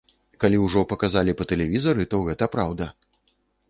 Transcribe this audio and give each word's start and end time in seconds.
Калі 0.43 0.57
ўжо 0.61 0.83
паказалі 0.95 1.37
па 1.43 1.49
тэлевізары, 1.53 2.11
то 2.15 2.25
гэта 2.31 2.53
праўда! 2.59 2.93